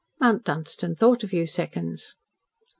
Mount 0.19 0.43
Dunstan 0.43 0.95
thought 0.95 1.23
a 1.23 1.27
few 1.27 1.45
seconds. 1.45 2.15